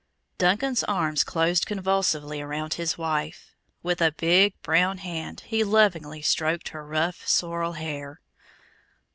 [0.39, 3.53] Duncan's arms closed convulsively around his wife.
[3.83, 8.19] With a big, brown hand he lovingly stroked her rough, sorrel hair.